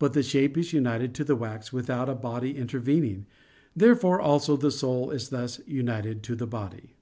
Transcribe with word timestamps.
But 0.00 0.14
the 0.14 0.24
shape 0.24 0.58
is 0.58 0.72
united 0.72 1.14
to 1.14 1.22
the 1.22 1.36
wax 1.36 1.72
without 1.72 2.08
a 2.08 2.16
body 2.16 2.56
intervening. 2.56 3.26
Therefore 3.76 4.20
also 4.20 4.56
the 4.56 4.72
soul 4.72 5.12
is 5.12 5.28
thus 5.28 5.60
united 5.64 6.24
to 6.24 6.34
the 6.34 6.48
body. 6.48 6.96